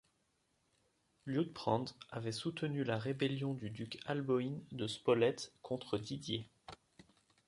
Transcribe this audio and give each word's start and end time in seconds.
Liutprand 1.27 1.85
avait 2.09 2.31
soutenu 2.31 2.83
la 2.83 2.97
rébellion 2.97 3.53
du 3.53 3.69
duc 3.69 3.99
Alboïn 4.07 4.59
de 4.71 4.87
Spolète 4.87 5.53
contre 5.61 5.99
Didier. 5.99 6.49